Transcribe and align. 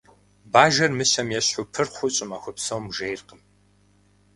Бажэр 0.51 0.91
мыщэм 0.97 1.27
ещхьу 1.39 1.63
пырхъыу 1.73 2.13
щӏымахуэ 2.15 2.51
псом 2.57 2.83
жейркъым. 2.95 3.41